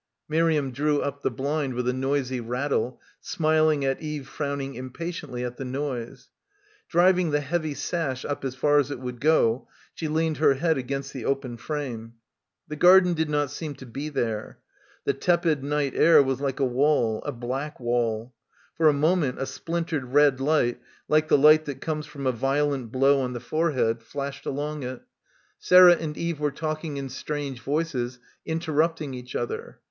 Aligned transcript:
Miriam 0.27 0.71
drew 0.71 0.99
up 0.99 1.21
the 1.21 1.29
blind 1.29 1.75
with 1.75 1.87
a 1.87 1.93
noisy 1.93 2.39
rattle, 2.39 2.99
smiling 3.19 3.85
at 3.85 4.01
Eve 4.01 4.27
frowning 4.27 4.73
impatiently 4.73 5.43
at 5.45 5.57
the 5.57 5.63
noise. 5.63 6.29
Driving 6.89 7.29
the 7.29 7.39
heavy 7.39 7.75
sash 7.75 8.25
up 8.25 8.43
as 8.43 8.55
far 8.55 8.79
as 8.79 8.89
it— 8.89 8.95
216— 8.95 8.97
BACKWATER 8.97 9.59
would 9.59 9.59
go, 9.61 9.67
she 9.93 10.07
leaned 10.07 10.37
her 10.37 10.55
head 10.55 10.79
against 10.79 11.13
the 11.13 11.23
open 11.23 11.55
frame. 11.57 12.13
The 12.67 12.75
garden 12.77 13.13
did 13.13 13.29
not 13.29 13.51
seem 13.51 13.75
to 13.75 13.85
be 13.85 14.09
there. 14.09 14.57
The 15.05 15.13
tepid 15.13 15.63
night 15.63 15.93
air 15.93 16.23
was 16.23 16.41
like 16.41 16.59
a 16.59 16.65
wall, 16.65 17.21
a 17.23 17.31
black 17.31 17.79
wall. 17.79 18.33
For 18.73 18.87
a 18.89 18.93
moment 18.93 19.37
a 19.39 19.45
splintered 19.45 20.05
red 20.13 20.39
light, 20.39 20.81
like 21.07 21.27
the 21.27 21.37
light 21.37 21.65
that 21.65 21.79
comes 21.79 22.07
from 22.07 22.25
a 22.25 22.31
violent 22.31 22.91
blow 22.91 23.19
on 23.21 23.33
the 23.33 23.39
forehead, 23.39 24.01
flashed 24.01 24.47
along 24.47 24.81
it. 24.81 25.03
Sarah 25.59 25.93
and 25.97 26.17
Eve 26.17 26.39
were 26.39 26.49
talking 26.49 26.97
in 26.97 27.07
strange 27.09 27.59
voices, 27.61 28.17
interrupting 28.47 29.13
each 29.13 29.35
other. 29.35 29.77